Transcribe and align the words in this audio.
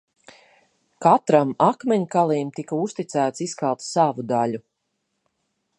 Katram 1.05 1.51
akmeņkalim 1.65 2.49
tika 2.59 2.81
uzticēts 2.87 3.47
izkalt 3.49 3.87
savu 3.91 4.27
daļu. 4.33 4.63